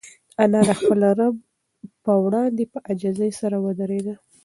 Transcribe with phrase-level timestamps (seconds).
[0.43, 1.35] انا د خپل رب
[2.03, 4.15] په وړاندې په عاجزۍ سره ودرېده.